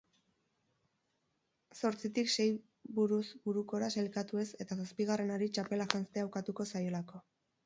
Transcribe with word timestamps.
Zortzitik 1.81 2.31
sei 2.35 2.47
buruz 3.01 3.21
burukora 3.45 3.91
sailkatu 3.97 4.43
ez 4.45 4.47
eta 4.67 4.79
zazpigarrenari 4.81 5.51
txapela 5.59 5.89
janztea 5.95 6.27
ukatuko 6.33 6.69
zaiolako. 6.75 7.25